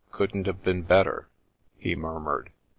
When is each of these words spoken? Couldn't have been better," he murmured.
Couldn't 0.09 0.47
have 0.47 0.63
been 0.63 0.81
better," 0.81 1.29
he 1.77 1.95
murmured. 1.95 2.51